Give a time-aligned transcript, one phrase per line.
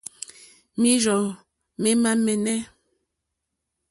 [0.79, 1.23] Mǐrzɔ̀
[1.81, 2.59] mémá mɛ́nɛ̌.